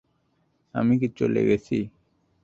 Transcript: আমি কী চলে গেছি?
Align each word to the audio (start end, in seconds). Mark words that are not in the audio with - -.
আমি 0.75 0.93
কী 1.01 1.07
চলে 1.17 1.41
গেছি? 1.47 1.77